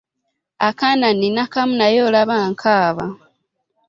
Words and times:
Akaana 0.67 1.07
nnina 1.13 1.43
kamu 1.53 1.73
naye 1.79 1.99
olaba 2.09 2.35
nkaaba! 2.51 3.05